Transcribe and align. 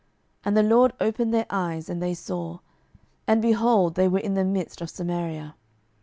And 0.43 0.57
the 0.57 0.63
LORD 0.63 0.93
opened 0.99 1.31
their 1.31 1.45
eyes, 1.51 1.87
and 1.87 2.01
they 2.01 2.15
saw; 2.15 2.57
and, 3.27 3.39
behold, 3.39 3.93
they 3.93 4.07
were 4.07 4.17
in 4.17 4.33
the 4.33 4.43
midst 4.43 4.81
of 4.81 4.89
Samaria. 4.89 5.53